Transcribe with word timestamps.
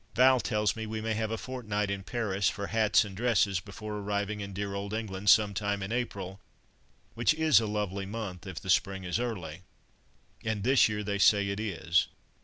Val 0.15 0.39
tells 0.39 0.75
me 0.75 0.87
we 0.87 0.99
may 0.99 1.13
have 1.13 1.29
a 1.29 1.37
fortnight 1.37 1.91
in 1.91 2.01
Paris, 2.01 2.49
for 2.49 2.65
hats 2.65 3.05
and 3.05 3.15
dresses, 3.15 3.59
before 3.59 3.99
arriving 3.99 4.39
in 4.39 4.51
dear 4.51 4.73
old 4.73 4.95
England 4.95 5.29
some 5.29 5.53
time 5.53 5.83
in 5.83 5.91
April, 5.91 6.39
which 7.13 7.35
is 7.35 7.59
a 7.59 7.67
lovely 7.67 8.07
month, 8.07 8.47
if 8.47 8.59
the 8.59 8.69
spring 8.71 9.03
is 9.03 9.19
early. 9.19 9.61
And 10.43 10.63
this 10.63 10.89
year 10.89 11.03
they 11.03 11.19
say 11.19 11.49
it 11.49 11.59
is." 11.59 12.07